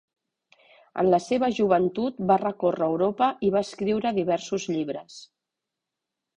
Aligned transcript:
En 1.03 1.09
la 1.13 1.19
seva 1.25 1.49
joventut 1.57 2.23
va 2.33 2.39
recórrer 2.45 2.89
Europa 2.93 3.29
i 3.49 3.53
va 3.59 3.63
escriure 3.69 4.15
diversos 4.19 4.69
llibres. 4.77 5.23